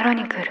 [0.00, 0.44] クロニクル。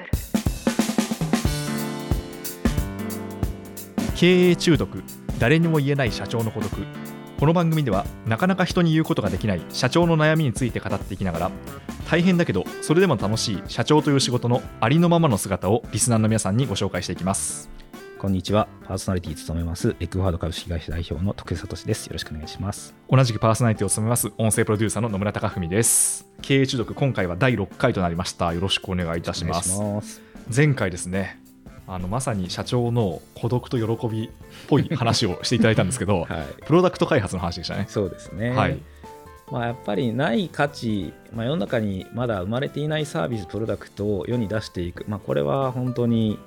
[4.16, 5.04] 経営中毒。
[5.40, 6.72] 誰にも言えない社長の孤独。
[7.40, 11.52] この番組ではなかなか人に言うことができない社長の悩みについて語っていきながら
[12.08, 17.72] 大変だけどそれでも楽しい社長という仕事のありのままの姿をリスナーの皆さんにご紹介していきます。
[18.20, 18.68] こんにちは。
[18.86, 22.08] パーソナリティ務めます、エッグファード株式会社代表の徳井聡です。
[22.08, 22.94] よろしくお願いします。
[23.10, 30.22] 同じくパーソナリティを務めます音声プロデューサーの野村貴文です経営中毒今回は第6回となりましたよろしくお願いいたしますます。
[30.54, 31.40] 前回ですね
[31.88, 34.30] あのまさに社長の孤独と喜びっ
[34.68, 36.64] ぽい話をしていただいたんですけど、 はい。
[36.66, 38.50] プロダクト開発の話でしたねそうですね。
[38.50, 38.78] はい
[39.50, 46.38] まあ、やっぱりない価値、まあ、世の中にまだ生まれていないサービス、プロダクトを世に出していく、まあ、これは本当に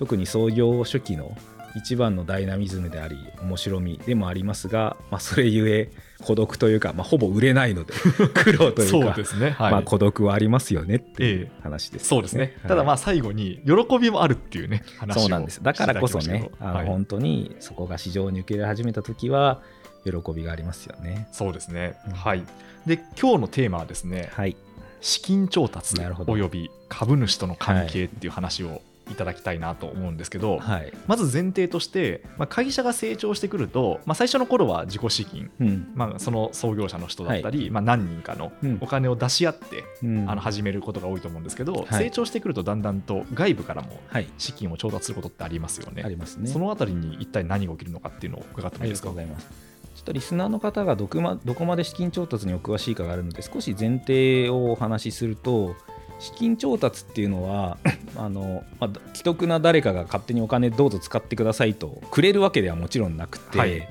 [0.00, 1.36] 特に創業初期の
[1.76, 5.90] 一番のダイナミズムであり面白みでもありますが、まあ、それゆえ
[6.24, 7.92] 孤独というか、まあ、ほぼ売れないので
[8.32, 9.50] 苦労というかそうですね。
[9.50, 11.60] はい、まあ、孤独はありますよねっていうええ。
[11.62, 12.68] 話です、そうですね、はい。
[12.68, 15.62] ただまあ最後に喜びもあるっていうね話をそうなんです。
[15.62, 19.60] だからこそねあの本当にそこが市場に受け入れ始めた時は
[20.04, 21.28] 喜びがありますよね。
[21.30, 22.12] そうですね、うん。
[22.14, 22.42] はい。
[22.86, 24.56] で今日のテーマはですねはい、
[25.02, 25.94] 資金調達
[26.26, 30.92] および株主との関係っていう話をいただきたいなと思うんですけど、はい。
[31.06, 35.92] まず前提として、まあ、会社が成長してくると、まあ、最初の頃は自己資金、うん。
[35.94, 38.78] まあ、その創業者の人だったり、まあ、何人かのうん。
[38.80, 40.30] お金を出し合って、うん。
[40.30, 42.04] あの始めることが多いと思うんですけど、はい。
[42.04, 46.02] 成長してくるとだんだんと外部からもはい、資金を調達することってありますよね。
[46.04, 46.48] ありますね。
[46.48, 49.10] そのあたりに一体何が起きるのかっていうのを伺ってもいいですか？
[49.10, 55.74] ちょっとリスナーの方がどこまどこまで資金調達にお詳しいかがあるので少し前提をお話しすると
[56.20, 57.78] 資金調達っていうのは
[58.16, 63.88] あの、まあ、既得な誰かが勝手にお金どうぞ使ってくださいとくれるわけではもちろんなくて、はい。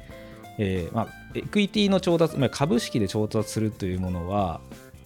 [0.62, 4.60] えーまあ、エクイティの調達、まあ、株式で調達するというものは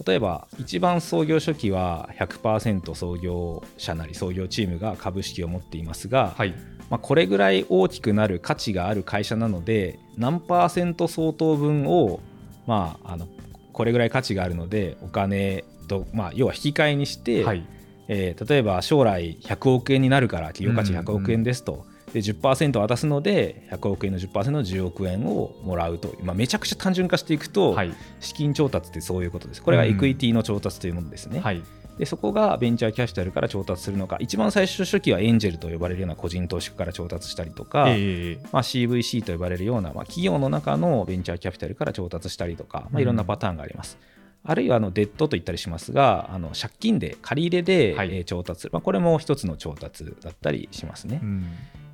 [0.05, 6.53] 例えば一番創業初期は100%創業者なり創業チームが株式を持っていますが、はい。
[6.89, 12.19] まあ、これぐらい大きくなる価値がある会社なので何パーセント相当分を、
[12.67, 13.27] まあ、あの
[13.71, 17.65] これぐらい価値があるのでお金と、まあ、要は引き換えにして、はい。
[18.09, 21.85] えー例えば将来100億円になるから企業価値100億円ですと。
[22.13, 27.93] で10%渡すので100億円の10%の10億円をもらうと、まあ、めちゃくちゃ単純化していくと、はい。
[28.19, 29.63] 資金調達ってそういうことです。
[29.63, 31.63] これがエクイティの調達というものですね、はい。
[31.97, 43.97] でそこがベンチャーキャピタルから調達するのか一番最初初期はエンジェルと呼ばれるような個人投資家から調達したりとか、えーまあ、CVC と呼ばれるような、まあ、企業の中のベンチャーキャピタルから調達したりとか、まあ、いろんなパターンがあります。
[44.45, 48.09] あるいはあのデッドと言ったりしますがあの借金で借り入れで、はい。
[48.15, 48.61] えー調達。
[48.61, 51.19] する、まあ、これも一つの調達だったりしますね。
[51.21, 51.45] うん。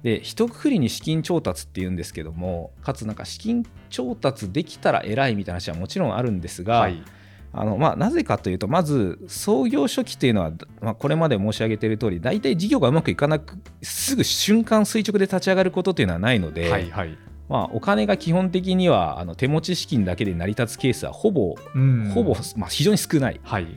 [0.03, 7.03] で一括りに資金調達っていうんですけどもかつなんか資金調達できたら偉いみたいな話はもちろんあるんですが、はい。
[7.51, 10.51] あのまあ、なぜかというとまず創業初期というのは、
[10.81, 17.17] まあ、これまで申し上げている通り大体事業がうまくいかなくすぐ瞬間垂直で立ち上がることというのはないので、はいはい
[17.49, 23.67] まあ、お金が基本的にはあの手持ち資金だけで成り立つケースはほぼ、うんほぼ、まあ、非常に少ないはい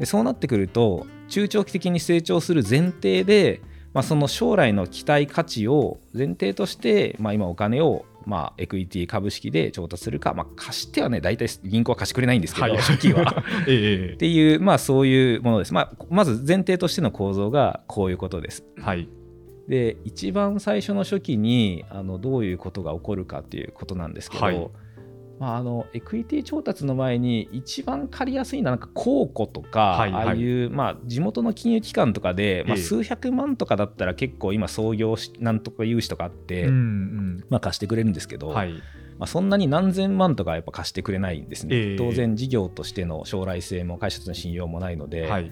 [0.00, 3.60] でそうなってくると中長期的に成長する前提で、
[3.92, 13.44] まあ、その将来の期待価値を前提として、まあ、今お金を、まあ、エクイティ株式で調達するか、まあ、貸してはね大体銀行は貸してくれないんですけど、はい初期は。
[13.68, 15.74] えっていう、まあ、そういうものです。
[15.74, 18.64] まあ、まず前提としての構造がこういうことです。
[18.78, 19.08] えはい
[19.68, 24.70] で一番最初の初期にあのどういうことが起こるかっていうことなんですけど、はい。
[25.40, 30.26] まあ、あのエクイティ調達の前に一番借りやすいのはなんか公庫とか、はいはい。
[30.26, 37.44] ああいう、まあ、地元の金融機関とかで、まあ、ええ数百万とかだったら結構今創業しなんとか融資とかあって、うんうん。
[37.48, 38.74] まあ、貸してくれるんですけど、はい。
[39.18, 41.96] まあ、そんなに何千万とかはやっぱ貸してくれないんですね、ええ。
[41.96, 45.50] 当然事業としての将来性も会社との信用もないので、はい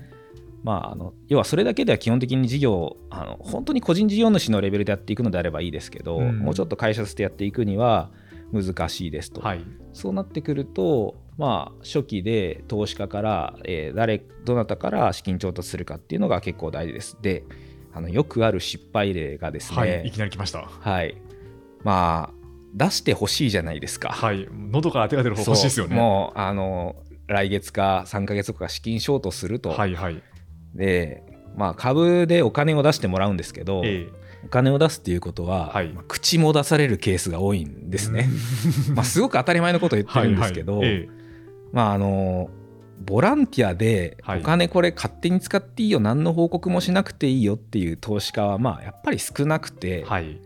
[0.64, 6.38] まあ、あの要はそれだけでは基本的に事業あの本当に個人事業主のレベルでやっていくのであればいいですけど、うん。
[6.40, 8.10] もうちょっと会社としてやっていくには
[8.52, 9.64] 難しいですと、はい。
[9.92, 17.18] そうなってくると、まあ、初期で投資家から、えー誰どなたから資金調達するかっていうのが結構大事です。
[17.20, 17.44] で
[17.92, 20.60] あのよくある失敗例がですね、はいいきなり来ました。
[20.62, 21.20] はい。
[21.84, 22.38] まあ
[22.74, 24.10] 出してほしいじゃないですか。
[24.10, 24.48] はい。
[24.52, 25.96] 喉から手が出る方欲しいですよね。
[25.96, 26.96] もうあの
[27.26, 30.22] 来月か3ヶ月後か資金ショートすると、はいはい
[30.78, 31.22] で、
[31.56, 34.08] まあ、株でお金を出してもらうんですけど、え
[34.44, 35.88] お金を出すっていうことは、はい。
[35.88, 38.28] まあ口も出されるケースが多いんですね。
[38.94, 40.96] まあすごく当たり前のことを言ってるんですけど、はいはい。
[41.02, 41.08] え
[41.72, 42.50] まああの
[43.04, 44.40] ボランティアではい。
[44.40, 50.30] お金これ勝手に使っていいよ、何の報告もしなくていいよっていう投資家はまあやっぱり少なくて、えはい。
[50.30, 50.36] や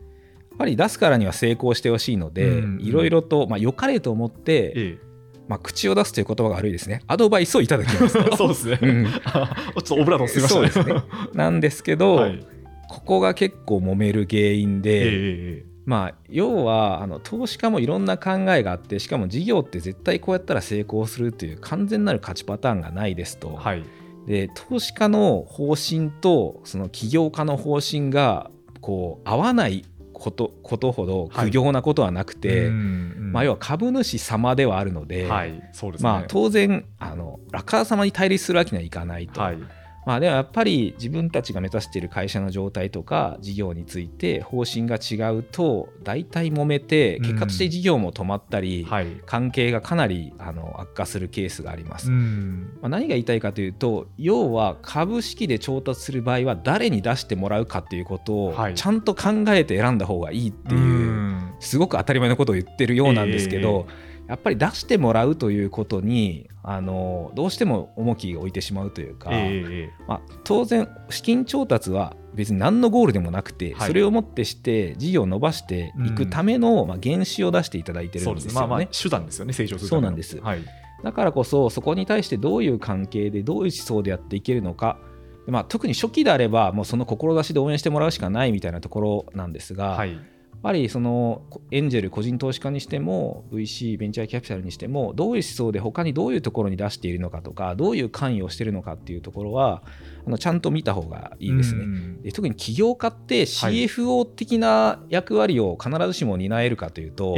[0.55, 4.99] っぱり出すからには成功してほしいのでいろいろと、まあ、良かれと思って、え
[5.48, 7.02] まあ、口を出すという言葉が悪いですね。
[7.06, 8.18] アドバイスをいただきます。
[8.36, 9.06] そうですね、うん。
[9.24, 11.02] あ ちょっとオブラートすみましたそうですね。
[11.34, 12.46] なんですけど、はい。
[12.88, 23.82] ここが結構揉める原因えで、えまあ要はあの投資家もいろんな考えがあってしかも事業って絶対こうやったら成功するという完全なる勝ちパターンがないですと、はい。
[24.26, 28.50] で投資家の方針とその起業家の方針が
[28.80, 29.84] こう合わない
[30.22, 33.32] ことことほど苦行なことはなくて、うんうん。
[33.32, 35.60] まあ、要は株主様ではあるので、はい。
[35.72, 36.10] そうですね。
[36.10, 39.40] まあ、当然あのラカー様に対立するわけにはいかないと。
[39.40, 39.58] はい
[40.04, 47.22] まあ、でもやっぱり自分たちが目指している会社の状態とか事業について方針が違うと大体揉めてうん。
[47.22, 49.06] 結果として事業も止まったり、はい。
[49.26, 52.10] 関係がかなりあの悪化するケースがあります。
[52.10, 52.78] うん。
[52.81, 58.75] まあ、何が言いたいかというと要は株式で調達する場合は誰に出してもらうかっていうことをはい。
[58.75, 61.55] ちゃんと考えて選んだ方がいいっていう、ん。
[61.60, 63.87] すごく当たり前のことを言ってるようなんですけど、
[64.32, 73.88] やっぱり出してもらうということにあのどうしても重きを置いてしまうというか、えええまあ、当然資金調達は別に何のゴールでもなくて、はい。
[73.88, 78.67] それをもってして事業を伸ばしていくための、まあ、原資を出していただいてるんでですすよね。
[78.69, 79.52] まあまあ手段ですよね。
[79.52, 80.40] 成長するそうなんです。
[80.40, 80.64] はい。
[81.05, 84.99] だからこそそこに対してどういう関係でどういう思想でやっていけるのか、
[85.44, 90.19] でまあ、特に初期であればもうその志で応援してもらうしかないみたいなところなんですが、はい
[90.62, 99.82] ぱりそのエンジェル個人投資家にしても VC ベンチャーキャピタルにしてもどういう思想で他にどういうところに出しているのかとかどういう関与をしているのかっていうところは
[100.26, 101.82] あのちゃんと見た方がいいですね。
[101.82, 102.22] うん。
[102.22, 107.36] で特に起業家って CFO 的な役割を必ずしも担えるかというと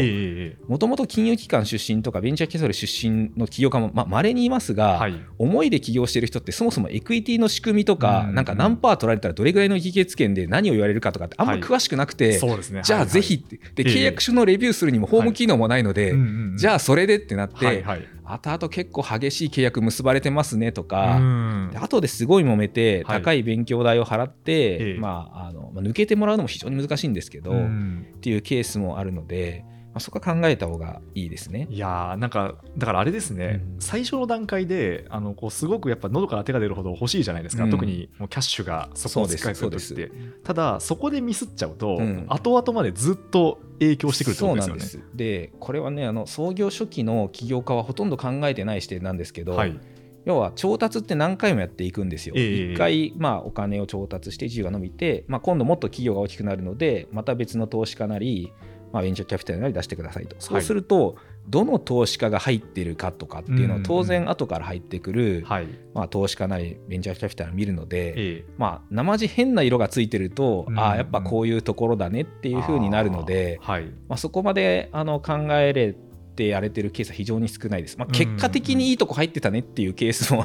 [0.69, 5.15] もともと金融機関出身とかベンチャーキャピタル出身の起業家もまあ稀にいますが、はい。
[5.39, 8.35] 思いで起業してる人ってそもそもエクイティの仕組みとか、うん。
[8.35, 11.63] なんか何パー取られたらどれぐらいの議決権で何を言われるかとかってあんまはい。
[11.63, 12.83] 詳しくなくて、そうですね。
[12.85, 16.15] じゃあぜひって、で契約書のレビューするにもホーム機能もないので、
[16.57, 18.09] じゃああそれでってなって、はいはい。
[18.27, 21.71] 後々結構激しい契約結ばれてますねとか、うん。
[22.01, 23.23] ですごい揉めてはい。
[23.23, 24.99] 高い勉強代を払って、ええ。
[24.99, 28.07] まあ、あのまあ抜けてもらうのも非常に難しいんですけど、うん。
[28.17, 29.65] っていうケースもあるので、
[29.95, 31.69] まあ、そこは考えた方がいいですね。
[31.71, 33.81] いやーなんかだからあれですね、うん。
[33.81, 37.71] 最初の段階であのこうすごくやっぱ喉から手が出るほど欲しいじゃないですか、うん。
[37.71, 40.11] 特にもうキャッシュがそこを使いする時って。
[40.43, 42.27] ただそこでミスっちゃうと、うん。
[42.29, 44.81] 後々までずっと影響してくるってことですよね。
[44.81, 45.17] そうなんです。
[45.17, 49.79] でこれはねあの創業初期の起業家はほとんど考えてない視点なんですけど、はい。
[50.25, 52.35] 要は調達って何回もやっていくんですよ。
[52.35, 52.73] ええ。
[52.73, 58.51] 一回、まあ、お金を調達して事業が伸びて、まあ、今度もっと企業が大きくなるのでまた別の投資家なり、
[58.95, 60.37] まあ、ベンチャーキャピタルなり出してくださいと。
[60.39, 61.17] そうすると、
[61.49, 63.83] どの投資家が入っているかとかっていうのはうん。
[63.83, 65.67] 当然後から入ってくる、はい。
[65.93, 70.79] まあ、投資家なりベンチャーキャピタルを見るので、えまあ、生地変な色がついてると、うん。
[70.79, 73.81] ああやっぱこういうところだねってえいう風になるので、ま
[74.11, 75.97] あ、そこまであの考えれ
[76.37, 77.99] てやれてるケースは非常に少ないです。
[77.99, 80.45] まあ、結果的にいいとこ入ってたねっていうケースも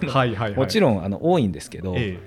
[0.55, 2.17] もちろんあの多いんですけど、え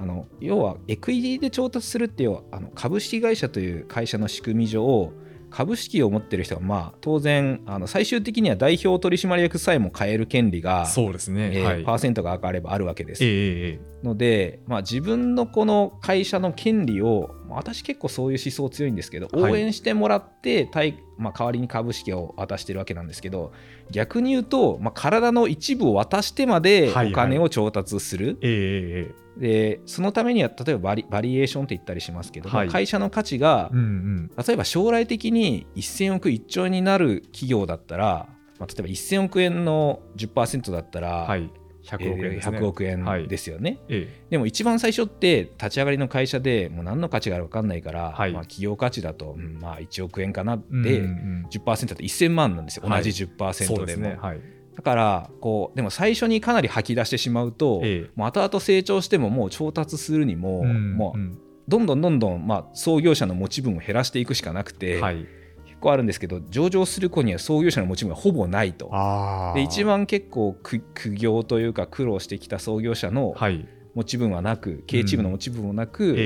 [0.00, 5.12] あの要はエクイティで調達するっていうあの株式会社という会社の仕組み上
[5.50, 11.84] 株式を持ってる人はまあ当然あの最終的には代表取締役さえも変える権利えが、そうですね、えーはい。
[11.84, 13.24] パーセントが上がればあるわけです。
[13.24, 19.52] えええので、まあ、自分のこの会社の権利をまあ私結構そういう思想強いんですけどはい。
[19.52, 23.52] 応援してもらって対、まあ、代わりに株式を渡してるわけなんですけど
[23.90, 27.12] 逆に言うと、まあ、体の一部を渡してまではいはい。
[27.12, 32.66] お金を調達する、ええええでそのためには例えばバリバリエーションって言ったりしますけど、はい。
[32.66, 34.30] まあ会社の価値がえうんうん。
[34.36, 38.28] 例えば将来的に1000億1兆円になる企業だったら、
[38.58, 41.50] まあ、例えば1000億円の10%だったら、はい
[41.84, 43.22] 100億円ですね、えー100億はい。
[43.22, 43.78] 円ですよね。
[43.88, 48.32] えでも一番最初って立ち上がりの会社でもう何の価値があるか分かんないから、はい。
[48.32, 51.08] まあ、企業価値だと、うんまあ1億円かなで、えうんう
[51.42, 53.02] ん10%だと1000万なんですよ、はい。
[53.02, 54.16] 同じ10%そうでも。
[54.16, 54.40] はい。
[54.76, 58.10] だからこうでも最初にかなり吐き出してしまうと、ええ。
[58.14, 65.18] もう後々成長してももう調達するにも、うんもううんどんどんどんどん、まあ、創業者の持ち分を減らしていくしかなくて、はい。
[65.18, 65.28] 結
[65.80, 68.88] 構あるんですけど上場する子には創業者の持ち分がほぼないと。
[68.92, 73.66] あで一番結構苦苦行というか苦労してきた創業者のはい。
[73.94, 76.16] 持ち分はなく、経営チームの持ち分もなく、えええ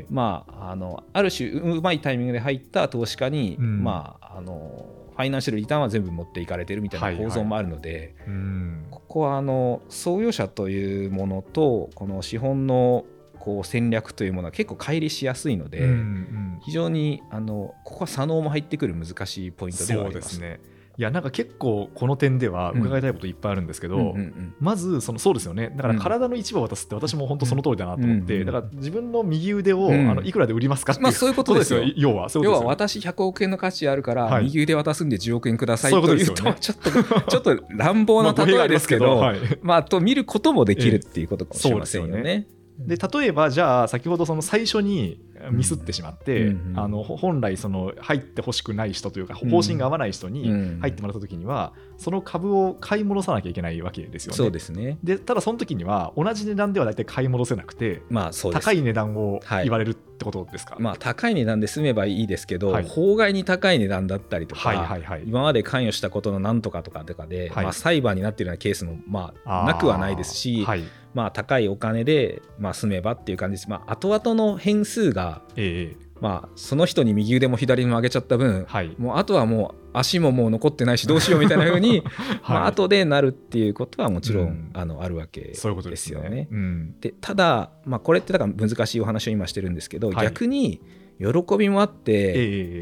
[0.00, 0.06] え。
[0.10, 3.84] まあ、あのある種ううまいタイミングで入った投資家に、うん。
[3.84, 8.86] まあ、あのファイナンシャルリターンは全部持っていかれてるみたいな構造もあるので、うん。
[8.90, 13.04] ここはあの創業者というものとこの資本の
[13.42, 16.60] こう戦略というものは結構乖離しやすいので、うんうん。
[16.62, 20.38] 非常にあのここは左脳も入ってくる難しいポイントではそあります。
[20.40, 20.60] ね。
[20.96, 24.54] いやなんか結構この点では伺いたいこといっぱいあるんですけど、うんうんうん。
[24.60, 25.72] まずそのそうですよね。
[25.74, 30.08] だから体の一部を渡すって私も本当その通りだなと思って、うんだから自分の右腕を、うん。
[30.08, 31.82] あのいくらで売りますかっていう、まあそういうことですよ。
[31.96, 34.44] 要はそういう要は私100億円の価値あるから、はい。
[34.44, 36.52] 右腕渡すんで10億円くださいということね。
[36.52, 39.38] とちょっとちょっと乱暴な 例えりますけどですけど、はい。
[39.62, 42.61] まあと見ることもできるっていうことかもしれませんよそうですね。
[42.86, 45.20] で例えばじゃあ先ほどその最初に
[45.50, 49.50] ミスってしまって、うんうんあのほ本来その入ってほしくない人というかうん。
[49.50, 50.78] 方針が合わない人にうん。
[50.80, 54.36] 入ってもらった時には、その株を買い戻さなきゃいけないわけですよね。
[54.36, 54.98] そうですね。
[55.02, 58.64] でただその時には同じ値段では大体買い戻せなくてまあそうです。
[58.64, 62.84] 高い値段をはい言われるってことですか、まあ高い値段で済めばいいですけど、はい。
[62.84, 65.24] 法外に高い値段だったりとか、はいはいはい。
[65.26, 67.64] 今まで関与したことのなんとかとかとかで、はい。
[67.64, 70.84] まあ、裁判になっているようなケースもまあなくはないですし、はい。
[71.14, 73.70] まあ、高いお金で、まあ、済めばっていう感じです。
[73.70, 76.12] まあ、後々の変数が、ええ。
[76.22, 78.94] まあ、その人に右腕も左にも上げちゃった分、はい。
[78.96, 82.04] もうあとはもう足ももう残ってないしどうしようみたいな風に、
[82.46, 82.70] まあはい。
[82.70, 84.70] 後でなるっていうことはもちろん、うん。
[84.72, 86.36] あのあるわけですそういうことですよよね。
[86.36, 86.48] ね。
[86.48, 86.94] うん。
[87.00, 90.26] でただ、まあ、これってだから難しいお話を今してるんですけど、はい。
[90.26, 90.80] 逆に
[91.18, 92.32] 喜びもあって、え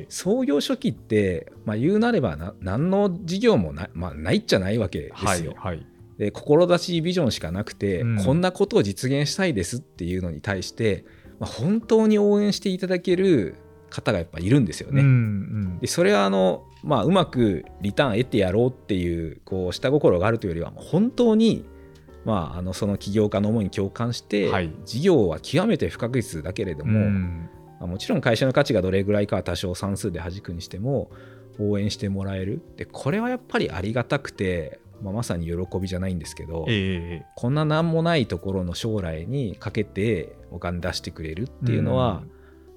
[0.02, 5.54] え創業初期って、まあ、言うなればな何の事業もな,、まあ、ないっちゃないわけですよ。
[5.56, 5.86] はいはい。
[6.18, 8.16] で志ビジョンしかなくて、うん。
[8.22, 11.06] こんなことを実現したいですっていうのに対して、
[11.40, 13.56] まあ、本当に応援していただける
[13.88, 15.00] 方がやっぱいるんですよね。
[15.00, 15.78] うんうん。
[15.80, 21.64] でそれはあの、まあ、うまくリターン得てやろうっていうこう下心があるというよりは本当に、
[22.24, 24.70] まあ、あのその起業家の思いに共感して、はい。
[24.84, 27.48] 事業は極めて不確実だけれども、うん。
[27.80, 31.10] まあもちろん会社の価値がどれぐらいかは多少算数で弾くにしても
[31.58, 32.60] 応援してもらえる。
[32.76, 42.22] でこれはやっぱりありがたくて、まあ、まさに喜びじゃないんですけど、ええこんな何もないところの将来にかけてお金出してくれるっていうのは、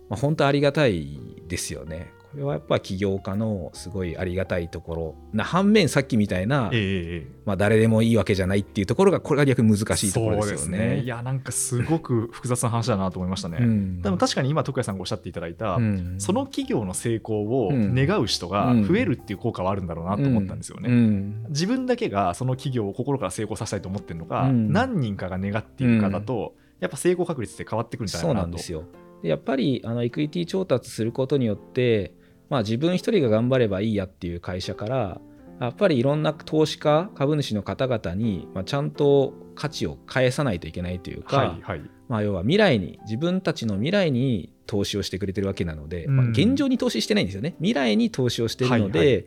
[0.10, 2.12] まあ、本当ありがたいですよね。
[2.34, 11.02] これはやっぱ起業家のすごいありがたいところな反面さっきみたいな、ええええまあ、誰でもいいわけじゃないっていうところがこれが逆に難しいところですよそうね。
[11.02, 13.60] いやなんかすごく複雑な話だなと思いましたね。
[13.62, 20.90] うんでも確かに今徳谷さんがおっしゃっていただいた、うんその企業の成功をうん願う人が増えるっていう効果はあるんだろうなと思ったんですよね。
[20.90, 28.48] うん自分だけがその企業を心から成功させたいと思ってるのか、うん何人かが願っているかだと、やっぱ成功確率って変わってくるんじゃないそうかなと。
[28.48, 28.86] なんですよ。
[29.22, 32.14] でやっぱりあのエクイティ調達することによって、
[32.54, 35.20] まあ、自分一人が頑張ればいいやっていう会社から
[35.60, 41.82] やっぱりいろんな投資家株主の方々に、まあ、ちゃんと価値を返さないといけないというか、はいはい。
[42.08, 46.16] まあ、要は未来に自分たちの未来に投資をしてくれてるわけなので、うん。
[46.16, 47.56] まあ、現状に投資してないんですよね。
[47.58, 49.20] 未来に投資をしてるので、はいはや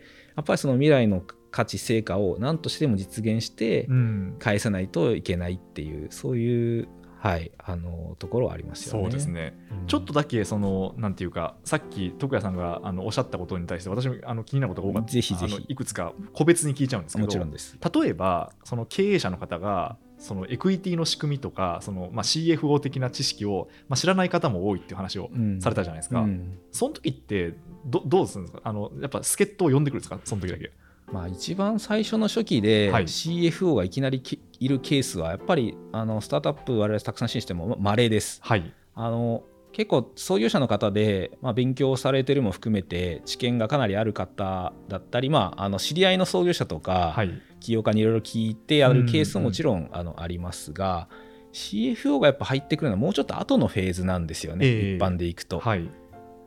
[0.43, 4.37] っぱりその未来の価値成果を何としても実現してうん。
[4.39, 6.89] 返さないといけないっていうそういう、
[7.27, 9.03] はい、あのところはありますよね。
[9.05, 9.87] そうですね、うん。
[9.87, 15.13] ちょっとだけそのなんていうかさっき徳谷さんがあのおっしゃったことに対して私もあの気になることが多かった。
[15.13, 15.67] ぜひぜひ。
[15.69, 17.77] いくつか個別に聞いちゃうんですけどもちろんです。
[17.95, 25.61] 例えばその経営者の方がそのエクイティの仕組みとかその、まあ、CFO 的な知識を、まあ、知らない方も多いっていう話をうん。
[25.61, 26.59] されたじゃないですか、うん。
[26.73, 27.55] その時って
[27.85, 28.63] どどうするんですか？
[28.65, 30.19] あのやっぱ助っ人を呼んでくるんですか？
[30.25, 30.73] その時だけ
[31.13, 33.05] まあ、一番最初の初期ではい。
[33.05, 38.41] CFO がいきなりきいるケースはやっぱりあのスタートアップ我々たくさん支援してもま稀です。
[38.43, 38.73] はい。
[38.95, 47.43] あの結構創業者の方で、まあ、勉強されてるも含めて知見がかなりある方だったり、まあ、あの知り合いの創業者とか、はい。
[47.61, 51.09] 起業家にいろいろ聞いてやるケースももちろん、あのありますが
[51.53, 54.97] CFO がやっぱ入ってくるのはもうちょっと後のフェーズなんですよね、ええ。
[54.97, 55.59] 一般でいくと。
[55.59, 55.89] はい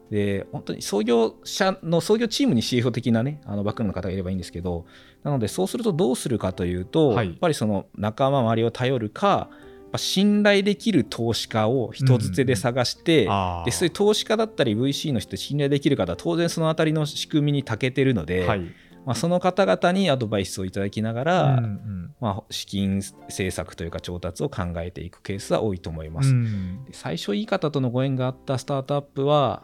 [0.10, 4.86] で本当に創業者の創業チームに CFO 的なねあのバックの方がいればいいんですけど
[5.24, 7.28] なのでそうするとどうするかというと、はい。
[7.28, 13.66] やっぱりその仲間周りを頼るかやっぱ信頼できる投資家を人づてで探して、あー。
[13.66, 18.62] でそういう投資家だったり VC の人信頼できる方は当然そのあたりの仕組みに長けてるので、はい。
[19.06, 22.16] まあ、その方々にアドバイスをいただきながら、うんうん。
[22.20, 26.30] まあ、資金政策というか調達を考えていくケースは多いと思います。
[26.30, 26.86] うん。
[26.86, 29.64] で最初いい方とのご縁があったスタートアップは、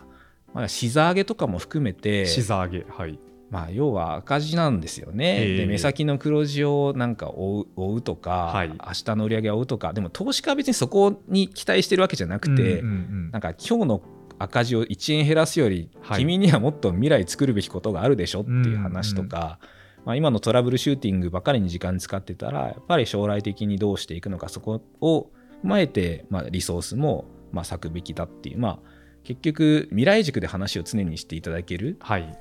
[0.55, 3.19] まあ、シザ上げとかも含めて、シザーゲはい。
[3.51, 5.57] まあ、要は赤字なんですよね、ええ。
[5.57, 8.69] で目先の黒字をなんか追うとか、はい。
[8.69, 9.91] 明日の売り上げを追うとか。
[9.91, 12.97] でも投資家は別にそこに期待してるわけじゃなくて、うんうんう
[13.27, 14.01] んなんか今日の
[14.39, 16.19] 赤字を1円減らすより、はい。
[16.19, 19.59] 君にはもっと未来作るべきことがあるでしょっていう話とか、
[20.05, 25.31] まあ、今のトラブルシューティングばかりに時間使ってたらやっぱり将来的にどうしていくのかそこを
[25.63, 28.94] 踏まえて、まあ、リソースもまあ割くべきだっていうまあ
[29.25, 32.37] 結局未来軸で話を常にしていただけるはい。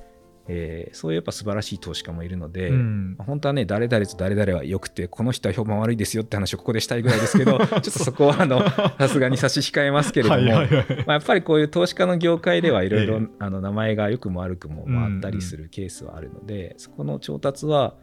[0.47, 3.15] えーそういうやっぱ素晴らしい投資家もいるので、うん。
[3.17, 10.43] 本当はね誰々と誰々は良くてこの人は評判悪いですよって話をここでしたいぐらいですけど ちょっとそこはあのさすがに差し控えますけれども、
[11.07, 17.95] まあ、やっぱりこういう投資家の業界ではいろいろ名前が良くも悪くもまああったりするケースはあるので、そこの調達は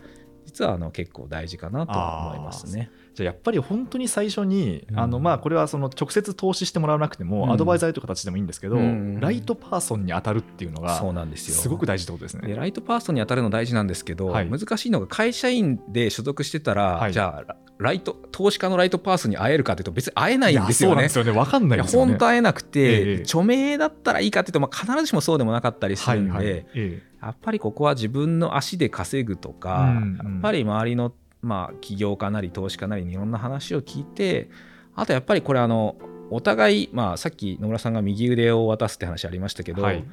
[0.44, 2.90] 実はあの結構大事かなとは思いますね。
[3.14, 12.49] じゃあやっぱり本当に最初に、うんあのまあこれはその直接投資してもらわなくても、うんアドバイザーという形でもいいんですけど、うん right person に当たるっていうのがそうなんですよすごく大事ってことですね。
[12.49, 20.97] で right person に当たるの大事なんですけど、はい難しいのが会社員で所属してたら、はいじゃあラ right 投資家の right person に会えるかというと別に会えないんですそうよね。
[20.97, 21.33] なんですよね。
[21.33, 22.12] わかんないいやですよね。
[22.12, 26.52] 本当会えなくて、ええ著名だったらいいかっていうと、まあ、必ずしもそうでもなかったりするんで、はいはい。
[26.52, 34.49] ええやっぱりここは自分の足で稼ぐとか、うんうんやっぱり周りの、まあ、起業家なり投資家なりにいろんな話を聞いて
[34.94, 35.96] あとやっぱりこれあの
[36.30, 40.04] お互い、まあ、さっき野村さんが右腕を渡すって話ありましたけど、はい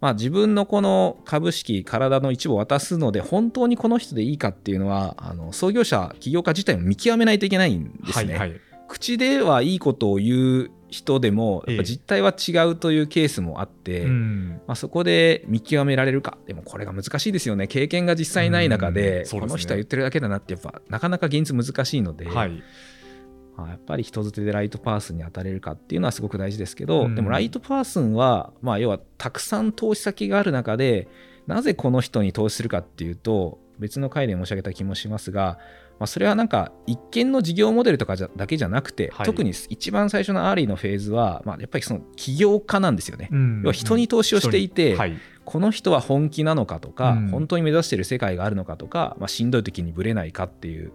[0.00, 8.36] まあ、自分のこの株式体の一部を渡すので本当にこの人でいいかっていうのはあの創業者起業家自体も見極めないといけないんですね。
[8.36, 8.60] はいはい。
[8.88, 14.60] 口ではいいことを言う人でもやっええぱ実態は違うというケースもあって、うん。
[14.66, 16.38] まあ、そこで見極められるか。
[16.46, 17.66] でもこれが難しいですよね。
[17.66, 18.94] 経験が実際ない中うん。
[18.94, 19.40] で,、そうですね。
[19.40, 22.62] この人は言ってるだけだなってやっぱなかなか現実難しいので、はい。
[23.56, 27.14] まあやっぱり人づてで right person に当たれるかっていうのはすごく大事ですけど、うん。
[27.14, 31.08] でも right person は、まあ、要はたくさん投資先がある中で
[31.46, 35.58] なぜこの人に投資するかっていうと別の回で申し上げた気もしますが、
[35.98, 43.28] まあ、それはなんか一見の事業モデルとかじゃだけじゃなくて、はい特に一番最初の early のフェーズは、まあ、やっぱりその起業家なんですよね。
[43.32, 45.16] うん要は人に投資をしていて、はい。
[45.44, 50.92] この人は本気なのかとか、うん本当に目指している世界があるのかとか、まあ、しんどい時にぶれないかっていう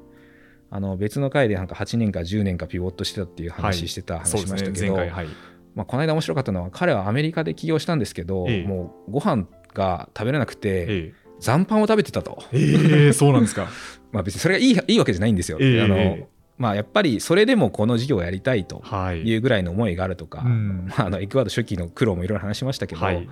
[0.70, 4.20] あの別の回でなんか8年か10年かピボットしてたっていう話してた。
[4.20, 5.27] 話しましたけど、はい。
[5.75, 13.67] まあ、この間面白かったのは彼はアメリカで起業したんですけど、ええもうご飯が食べれなくてえ残飯を食べてたと、えええそうなんですか。
[14.12, 16.27] まあ、別にそれがいいいいわけじゃないんですよ、ええあのええ
[16.58, 19.22] まあ、やっぱりそれでもこの事業をやりたいとはい。
[19.22, 23.27] いうぐらいの思いがあるとか、うんまあ、あのエクアド初期の苦労もいろいろ話しましたけど、はい。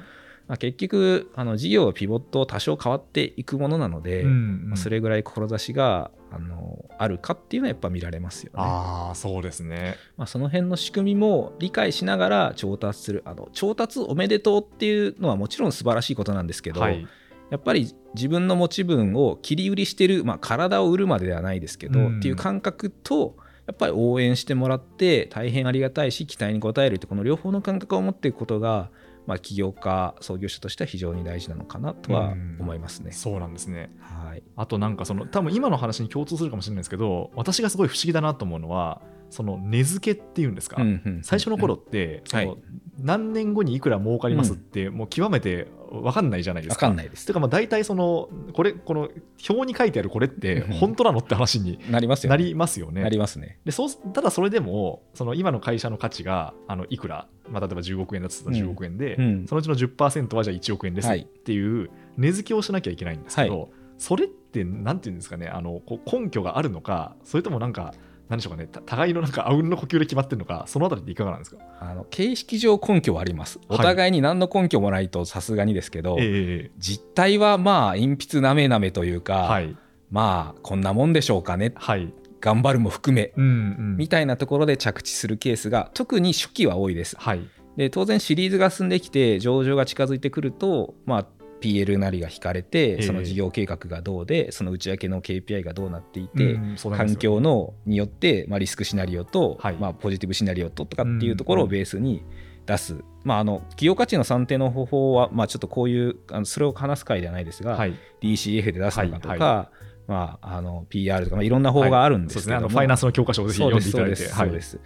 [0.47, 8.53] まあ、結局あの事業はピボット多少変わっていくものなので、うんまあ、それぐらい志があのあるかっていうのはやっぱ見られますよね。
[8.57, 9.97] ああ、そうですね。
[10.17, 17.07] まあ、その辺の仕組みも理解しながら調達するあの調達おめでとうっていうのはもちろん素晴らしいことなんですけど、はい。
[17.49, 22.17] やっぱり自分の持ち分を切り売りしてる、まあ、体を売るまでではないですけど、うん。
[22.19, 23.37] っていう感覚と
[23.67, 28.89] やっぱり応援してもらって大変ありがたいし期待に応えるってこの両方の感覚を持っていくことが、
[29.27, 33.11] まあ、起業家創業者としては非常に大事なのかなとは思いますね。
[33.11, 33.91] そうなんですね。
[33.99, 42.57] はい、あとなんかその多分今の話に共通するかもしれないですけど私がすごい不思議だなと思うのはその値付けっていうんですか、うんうん最初の頃って、はい。
[42.97, 46.87] 何年後にいくら儲かりますって、もう極めて分かんないじゃないですか。
[46.87, 47.33] わかんないですて。
[47.33, 49.09] かまあ大体そのこれこの
[49.49, 52.37] 表に書いてあるこれってうん本当なのって話になりますよね。
[52.37, 53.01] なりますよね。
[53.01, 53.59] なりますね。
[53.65, 67.93] でそうただそれでもその今の会社の価値があのいくら、まあ、例えば10億円だとすると10億円で、うんそのうちの10%はじゃあ1億円ですはいっていう値付けをしなきゃいけないんですけど、それってなんていうんですかねあのこう根拠があるのかそれともなんか
[68.29, 68.67] 何でしょうかね。
[68.67, 71.57] た互いのなんかあうんの呼吸で決まってるのかそのあたりっていかがなんですか？
[71.81, 73.57] あの形式上根拠はあります。
[73.57, 73.67] はい。
[73.71, 79.77] お互いに何の根拠もないとさすがにですけど、え実態はまあ鉛筆なめなめというか、えはい。
[80.11, 81.73] まあこんなもんでしょうかね。
[81.75, 82.13] はい。
[82.41, 83.47] 頑張るも含め、うんう
[83.95, 83.97] ん。
[83.97, 87.17] みたいなところで着地するケースが特に初期は多いです。
[87.19, 87.41] はい。
[87.75, 91.27] で当然シリーズが進んできて上場が近づいてくると、まあ、
[91.59, 93.01] PL なりが引かれえてえ。
[93.01, 96.59] その事業計画がどうでその内訳の KPI がどうなっていて、
[96.95, 99.75] 環境のによって、まあ、リスクシナリオと、はい。
[99.75, 102.23] まあ、ポジティブシナリオととかっていうところをベースに
[102.65, 107.93] 出す、まあ、あの企業価値の算定の方法は、まあ、ちょっとこういうあのそれを話す回ではないですが、はい。
[108.21, 109.69] DCF で出すのかとか、はいは
[110.07, 112.55] まあ、あの PR とか、まあ、いろんな方法があるんですけども、そうですね。
[112.55, 114.15] あのファイナンスの教科書をぜひ読んでいただいて。
[114.15, 114.79] そうです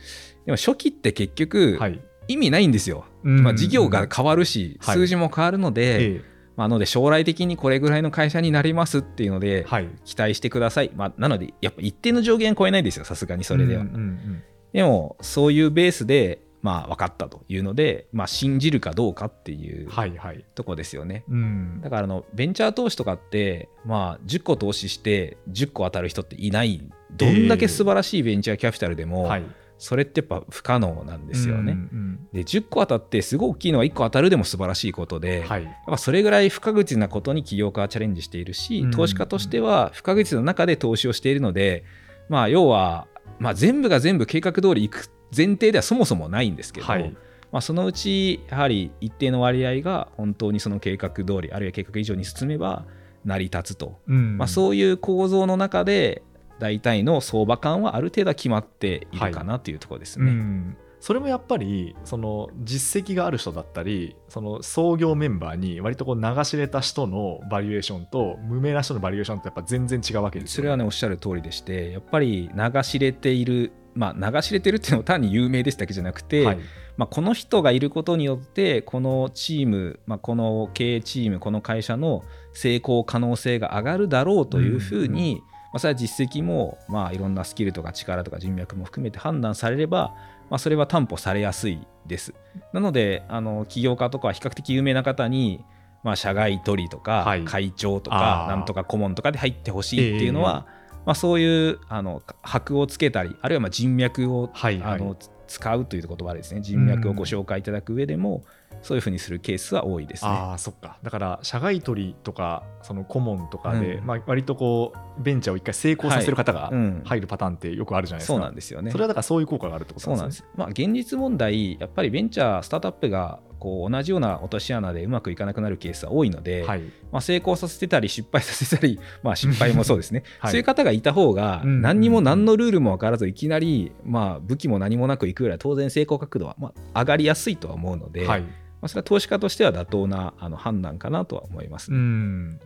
[0.45, 2.01] でも初期って結局、はい。
[2.29, 3.43] 意味ないんですよ、うん。
[3.43, 4.95] まあ、事業が変わるし、はい。
[4.95, 9.89] 数字も変わるので、ええまあ、ので将来的にこれぐらいの会社になりますっていうので、はい。
[10.05, 14.43] 期待してください、まあ、なのでやっぱ一定の上限超えないですよさすがにそれでは、うんうんうん。
[14.71, 20.45] でもそういうベースでまあ分かったというので、まあ、信じるかどうかっていうはいはい。
[20.55, 21.25] とこですよね。
[21.27, 21.81] うん。
[21.81, 26.89] だからあのベンチャー投資とかって、まあ、10個投資して10個当たる人っていない。
[27.11, 29.43] どんだけ素晴らしいベンチャーキャピタルでも、はい
[29.83, 31.73] それってやっぱ不可能なんですよね。
[31.73, 35.63] うんうんで10個当たってすごい大きいのは1個当たるでも素晴らしいことで、はい。
[35.65, 41.83] やっぱそれぐらい不確実なことに起業家はチャレンジしているし、うん投資家としては不確実な中で投資をしているので、
[42.29, 43.07] まあ、要は、
[43.39, 47.15] まあ、全部が全部計画通りいく前提ではそもそもないんですけど、はい。
[47.51, 52.85] まあ、そのうちやはり一定の割合が本当にその計画通りあるいは計画以上に進めば
[53.25, 54.37] 成り立つと、うん。
[54.37, 56.23] まあ、そういう構造の中で
[56.59, 60.31] 大体の相場感はある程度は決まっているかなというところですね。
[60.31, 60.77] うん。
[61.03, 76.59] それもやっぱりその実績がある人だったりその創業メンバーに割とこう流し入れた人のバリュエーションと無名な人のバリュエーションってやっぱ全然違うわけですよ、それはねおっしゃる通りでしてやっぱり流し入れているまあ流し入れてるっていうのは単に有名ですだけじゃなくて、はい。
[76.95, 85.41] まあ、この人がいることによってこのチーム、まあ、この経営チームこの会社の成功可能性が上がるだろうというふうに、
[85.73, 90.13] まあ、それは実績も、まあ、いろんなスキルとか力とか人脈も含めて判断されれば、
[90.51, 92.35] まあ、それは担保されやすいです。
[92.73, 95.65] なのであの起業家とか比較的有名な方に、
[96.03, 97.43] まあ、社外取りとか、はい。
[97.43, 98.55] 会長とあかー。
[98.55, 100.67] なんとか顧問とかで入ってほしいっていうのは、
[101.05, 104.93] まあ、そういうあの箔をつけたりあるいはまあ人脈をはいはい。
[104.93, 106.61] あの使うという言葉ですね。
[106.61, 108.43] 人脈をご紹介いただく上でも、
[108.81, 110.31] そういうふうにするケースは多いですね。
[110.31, 110.97] ああそっか。
[111.03, 114.05] だから社外取りとかその顧問とかで、うん。
[114.05, 117.01] まあ、割とこうベンチャーを一回成功させる方がうん。
[117.05, 118.91] 入るパターンってよくあるじゃないですか、そうなんですよね。
[118.91, 120.45] それはだからそういう効果があるってことそうなんです。
[120.55, 126.81] まあ、現実問題、やっぱりベンチャー、スタートアップがこう同じような落とし穴でうまくいかなくなるケースは多いので、はい。
[127.13, 130.51] まあ、成功させてたり、失敗させたり、 まあ、失敗もそうですね、はい。
[130.51, 138.43] そういう方がいた方が、うん何にも何のルールも分からず、いきなり、まあ、武器も何もなくいくぐらい、当然成功角度はまあ上がりやすいとは思うので、はい
[138.83, 142.59] まあ、それは投資家としては妥当なあの判断かなとは思いますうね、ん。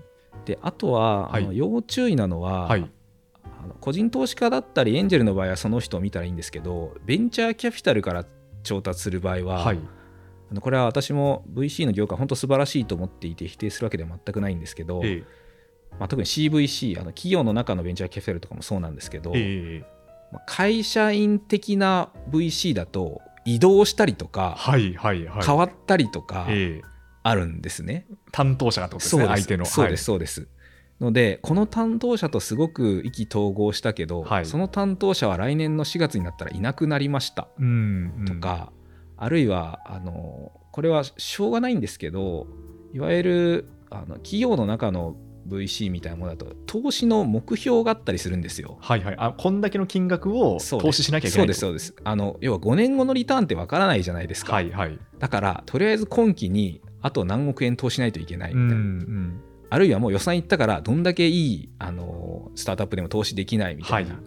[0.45, 1.43] であとは、はい。
[1.43, 2.89] あの要注意なのは、はい。
[3.43, 8.25] あの個人投資家だったりエンジェルの場合はその人を見たらいいんですけどベンチャーキャピタルから
[8.63, 9.79] 調達する場合は、はい。
[10.49, 15.23] あのこれは私も VC の業界本当素晴らしいと思っていて否定するわけでは全くないんですけど、え
[15.99, 19.41] まあ、特に CVC あの企業の中のベンチャーキャピタルとかもそうなんですけど、ええ。
[19.81, 19.85] え
[20.31, 25.45] まあ会社員的な VC だと移動したりとか、はいはいはい。
[25.45, 26.87] 変わったりとかええ。
[27.23, 28.05] あるんですね。
[28.33, 29.65] 担当者がってことですね相手の。
[29.65, 30.49] そうですそうです。
[30.99, 34.45] のでこの担当者とすごく意気投合したけど、はい。
[34.45, 37.47] その担当者は来年の4月になったらいなくなりました。
[38.27, 38.73] とか、
[39.15, 42.47] あるいはあのこれはしょうがないんですけど
[42.93, 45.15] いわゆるあの企業の中の
[45.47, 48.77] VC みたいなものだと投資の目標があったりするんですよ。
[48.81, 49.15] はいはい。
[49.17, 51.95] あこんだけの金額を投資しなきゃいけないそうですそうです。
[52.03, 54.99] あの要は5年後のリターンってわからないじゃないですか、はいはい。
[55.19, 64.23] だからとりあえず今期にあと何億円投資しないといけないみたいな、んあるいはもう予算いったからどんだけいいあのスタートアップでも投資できないみたいな、はい。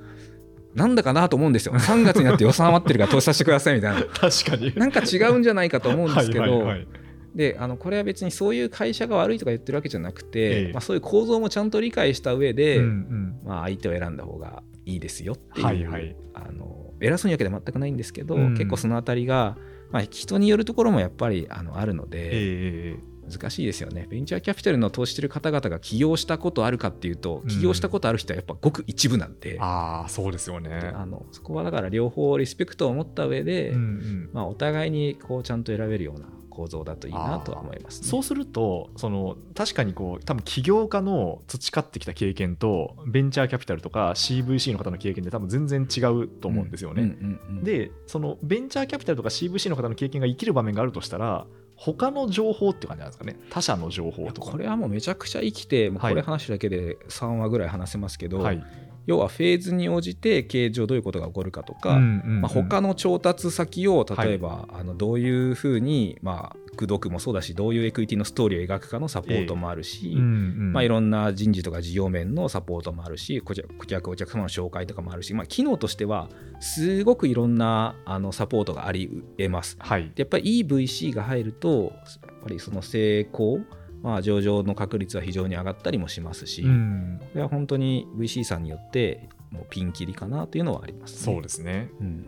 [0.75, 1.75] なんだかなと思うんですよ。
[1.75, 4.05] 3月になって予算余ってるから投資させてくださいみたいな。
[4.15, 4.73] 確かに。
[4.77, 6.87] なんか違うんじゃないかと思うんですけど、はいはいはい
[7.35, 10.73] であのこれは別にそういう会社が悪いとか言ってるわけじゃなくて、ええ。
[10.73, 13.41] まあ、そういう構造もちゃんと理解した上で、うんうん。
[13.45, 16.17] まあ、相手を選んだ方がいいですよっていう、はいはい。
[16.35, 18.55] あの偉そうにわけでは全くないんですけど、うん。
[18.55, 19.57] 結構そのあたりが、
[19.91, 24.07] まあ、人によるところもやっぱりあのあるのえで、ええ難しいですよね。
[24.11, 30.93] ベンチャーキャピタルの投資してる方々が起業したことあるかっていうと、起業したことある人はやっぱごく一部なんで、ああそうですよね。
[30.95, 34.31] あのそこはだから両方リスペクトを持った上で、うんうん。
[34.33, 36.27] まあ、お互いにこうちゃんと選べるような
[36.61, 38.09] 構造だといいなとは思います、ね。
[38.09, 47.17] そうするとその確かにこう多分起業家の培ってきた経験とベンチャーキャピタルとか CVC の方の経験って多分全然違うと思うんですよね。
[47.63, 51.47] でそのベンチャーキャピタルとか CVC の方の経験が生きる場面があるとしたら
[51.77, 54.51] 他の情報っていう感じなんですかね他社の情報とか。
[54.51, 58.63] これはもうめちゃくちゃ生きて、もうはいこれ話だけで3話ぐらい話せますけど、はい
[59.11, 62.41] 要はフェーズに応じて経営上どういうことが起こるかとか、うんうんうん。
[62.43, 70.73] まあ、他の調達先を例えば、あのどういうふうに、まあ、口説くもそうだしどういうエクイティのストーリーを描くかのサポートもあるし、うんうん。
[70.73, 76.29] まあ、いろんな人事とか事業面のサポートもあるし顧客顧客お客様の紹介とかもあるし、まあ、機能としては
[76.61, 79.77] すごくいろんなあのサポートがあり得ます。
[79.81, 80.13] はい。
[80.15, 83.59] でやっぱりいい VC が入るとやっぱりその成功、
[84.03, 87.19] まあ、上場の確率は非常に上がったりもしますし、うん。
[87.21, 91.91] これは本当に VC さんによってもうピンキリかなというのはあります、そうですね。
[92.01, 92.27] うん。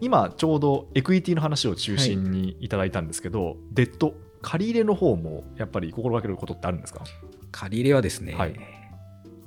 [0.00, 7.04] 今ちょうどエクイティの話を中心にいただいたんですけど、デッド借り入れの方もやっぱり心がけることってあるんですか？
[7.52, 8.54] 借り入れはですね、はい。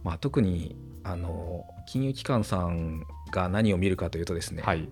[0.04, 4.88] まあ、特にあの金融機関さんが何を見るかというとですね、はい。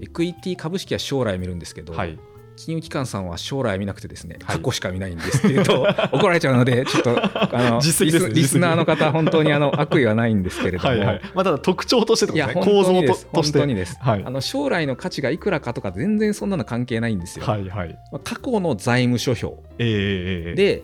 [0.00, 2.18] エクイティ株式は将来見るんですけど、はい
[2.58, 4.56] 金融機関さんは将来見なくてですねはい。
[4.58, 8.10] 過去しか見ないんですっていうと 怒られちゃうのでちょっとあの リスリ
[8.44, 10.96] スナーの方本当にあの悪意はないんですけれども、
[11.34, 13.58] まあ、ただ特徴としてとですね構造ととして。
[13.58, 14.22] 本当にです、はい。
[14.24, 17.98] あの将来の価値がいくらかとか全然そんなの関係ないんですよ、はいはい。
[18.12, 19.46] まあ過去の財務諸表。
[19.78, 20.54] ええええええ。
[20.54, 20.82] で、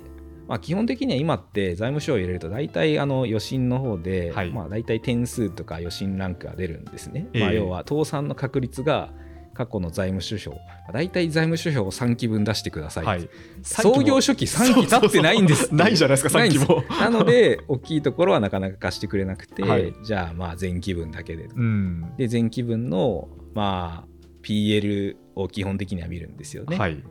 [0.49, 4.51] まあ、基本的には今って財務省を入れると大体あの予診の方で、はい。
[4.51, 7.43] まあ、大体点数とか予診ランクが出るんですね、ええ。
[7.43, 9.11] まあ、要は倒産の確率が
[9.55, 10.61] 過去の財務諸表。
[10.93, 13.29] 大体財務諸表を3期分出してください、はい、
[13.63, 16.85] 創業初期3期経ってないんですないじゃないですか3期も。
[16.91, 19.95] なので大きいところはなかなか貸してくれなくて、はい。
[20.05, 22.13] じゃあまあ前期分だけでうん。
[22.17, 24.09] で前期分のまあ
[24.43, 27.03] PL を基本的には見るんですよね、はい。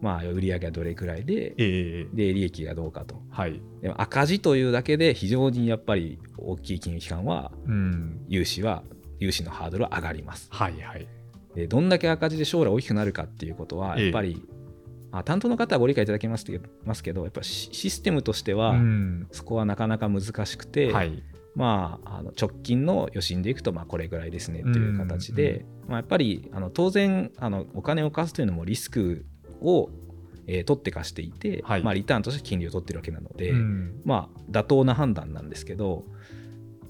[0.00, 3.22] まあ売上がどれくらいでえー、で利益がどうかと。
[3.30, 3.62] はい。
[3.80, 8.24] でも赤字というだけで非常にやっぱり大きい金融機関はうん。
[8.28, 8.82] 融資は
[9.20, 10.48] 融資のハードルは上がります。
[10.50, 11.21] はいはい
[11.54, 14.04] でどんだけ赤字で将来大きくなるかっていうことはええ。
[14.04, 14.42] やっぱり、
[15.10, 19.26] まあ、担当の方はご理解いただけますけどますけどやっぱシシステムとしては、うん。
[19.32, 21.22] そこはなかなか難しくて、はい。
[21.54, 29.26] まあ、あの直近の余震でいくとまあこれぐらいですねっていう形で、まあ、やっぱりあの当然あのお金を貸すというのもリスク
[29.60, 29.90] を、
[30.46, 31.82] えー取って貸していて、はい。
[31.82, 34.00] まあ、リターンとして金利を取ってるわけなので、うん。
[34.04, 36.04] まあ、妥当な判断なんですけど、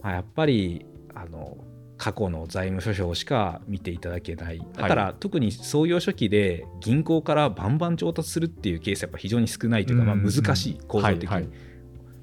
[0.02, 1.58] まあ、やっぱりあの
[2.02, 4.60] 過去の財務諸表しか見ていただけない。
[4.76, 11.50] だから、特に創業初期で銀行からバンバン調達するっていうケースはやっぱ非常に少ないというか、まあ、うん難しい構造的に、はいはい。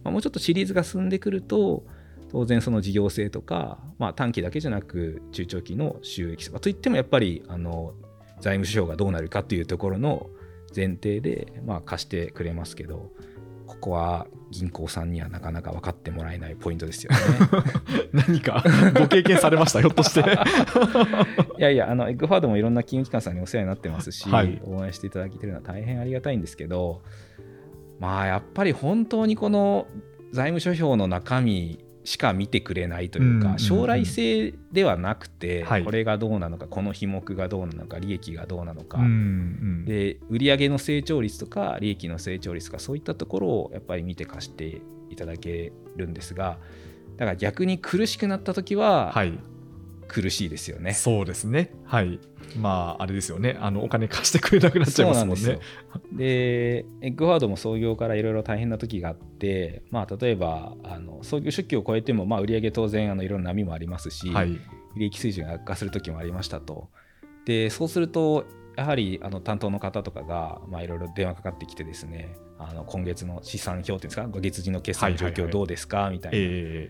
[0.04, 1.86] まあ、もうちょっとシリーズが進んでくると
[2.30, 6.60] 当然その事業性とか、まあ、短期だけじゃなく中長期の収益性。
[6.60, 7.94] といってもやっぱりあの
[8.42, 10.30] 財務諸表がどうなるかというところの
[10.76, 13.12] 前提で、まあ、貸してくれますけど
[13.80, 17.18] ここは銀行さんにはなかなか分かってもらえないポイントですよね。
[18.12, 18.63] 何か？
[19.00, 19.80] ご経験されました？
[19.82, 20.20] ひょっとして。
[21.58, 24.60] いやいやあのエッグファードもいろんな金融機関さんにお世話になってますし、はい。
[24.65, 27.02] 応援していただいてるのは大変ありがたいんですけど
[28.00, 29.88] まあやっぱり本当にこの
[30.32, 35.84] 財務諸表の中身しか見てくれないというか、将来性ではなくて、はい。
[35.84, 38.98] これがどうなのかこの品目がどうなのか利益がどうなのか、
[39.86, 46.58] で売上の成長率とか利益の成長率とかそういったところをやっぱり見て貸していただけるんですが
[47.17, 49.38] だから逆に苦しくなった時ははい
[50.10, 50.93] 苦しいですよね。
[50.93, 51.72] そうですね。
[51.86, 52.19] はい。
[52.58, 53.58] まああれですよね。
[53.62, 55.36] あのお金貸してくれなくなっちゃいますもんね。
[55.36, 55.60] ですよ。
[56.12, 64.60] でエッグファードも創業からいろいろ大変な時があって、まあ、例えばあの創業出期を超えても、まあ、売上当然あのいろんな波もありますし、はい。
[64.98, 66.89] 利益水準が悪化する時もありましたと。
[67.45, 68.45] でそうすると
[68.76, 74.28] やはりあの担当の方とかがまあいろいろ電話かかってきてですねあの今月の資産表っていうんですか？
[74.39, 76.10] 月次の決算の状況どうですか？
[76.10, 76.38] みたいな。
[76.41, 76.89] え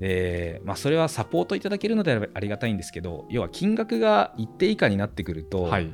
[0.00, 5.88] でまあ、それはサポートいただけるのであればありがたいんですけど要は金額が一定以下になってくると、ーはい。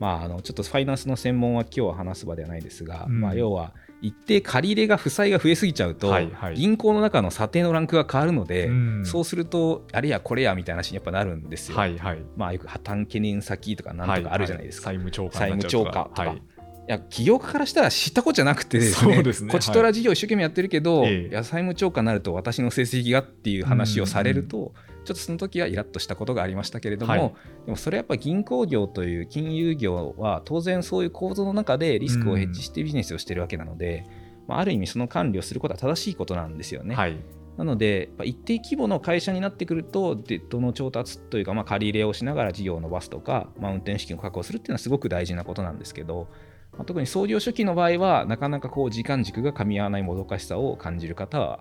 [0.00, 3.20] まあ、あのちょっとファイナンスの専門は今日は話す場ではないですが、うん。
[3.20, 6.54] まあ、要は一定借り入れが負債が増えすぎちゃうと、はいはい。
[6.54, 9.04] 銀行の中の査定のランクが変わるので、うん。
[9.04, 11.76] そうするとあれやこれやみたいな話にやっぱなるんですよ。
[11.76, 12.22] はいはい。
[12.34, 14.88] まあ、よく破綻懸念先とかなんとかあるじゃないですか。
[14.88, 15.12] はいはい。
[15.12, 16.42] 債務超過債務超過とか、はいい、
[16.90, 19.52] や起業家からしたら知ったことじゃなくてですねそうですね。
[19.52, 21.28] こちとら事業一生懸命やってるけど、ええ。
[21.28, 24.74] いや債務超過になると私の成績がっていう話をされると、
[25.04, 27.20] ちょっとその時はイラッとしたことがありましたけれども、はい。
[27.66, 34.04] でもそれはやっぱ銀行業という金融業は当然そういう構造の中でリスクをヘッジしてビジネスをしてるわけなので、
[34.48, 36.96] まあ、ある意味その管理をすることは正しいことなんですよね。
[36.96, 37.16] はい。
[37.56, 46.28] なので、一定規模の会社になってくると、デッドの調達というか、まあ、借り入れをしながら事業を伸ばすとか、まあ、運転資金を確保するっていうのはすごく大事なことなんですけど、
[46.72, 51.60] まあ、特に創業初期の場合は、なかなかこう時間軸が噛み合わないもどかしさを感じる方は、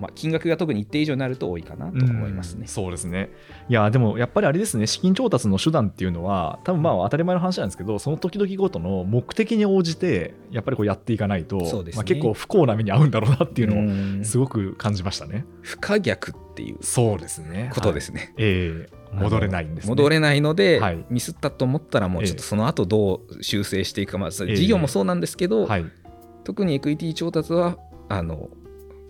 [0.00, 2.68] まあ、金額が特に一定以上になると多いかなと思いますねうん。
[2.68, 3.30] そうですね。
[3.68, 15.46] いや、でもやっぱりあれですね、資金調達の手段っていうのは、多分まあ当たり前の話なんですけど、その時々ごとの目的に応じて、やっぱりこうやっていかないと、ねまあ、結構不幸な目に遭うんだろうなっていうのを、うんすごく感じましたね。
[15.62, 17.70] 不可逆っていうそうですね。
[17.72, 18.34] ことですね。
[18.36, 19.88] ええ戻れないんですね。
[19.90, 25.84] 戻れないので、はいミスったと思ったらもうちょっとその後どう修正していくか、まあ、事業もそうなんですけど、はい。
[26.44, 27.76] 特にエクイティ調達は
[28.08, 28.48] あの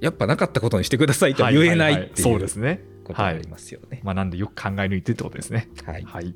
[0.00, 2.82] やっぱなかったことにしてくださいとは言えないっていそううですね。
[3.04, 4.00] ことがありますよね。
[4.02, 5.68] まあ、なんでよく考え抜いてってことですね。
[5.84, 6.34] はい、はい。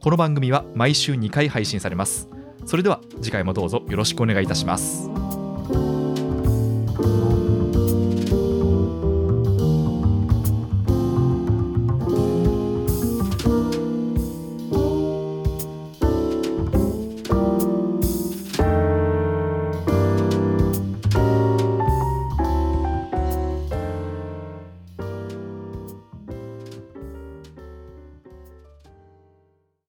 [0.00, 2.28] この番組は毎週2回配信されます。
[2.66, 5.10] それでは次回もどうぞよろしくお願いいたします。